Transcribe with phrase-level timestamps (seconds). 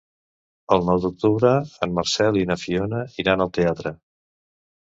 [0.75, 1.51] El nou d'octubre
[1.87, 3.93] en Marcel i na Fiona iran al teatre.